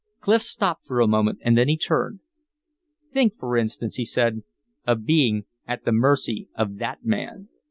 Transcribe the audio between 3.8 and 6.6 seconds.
he said, "of being at the mercy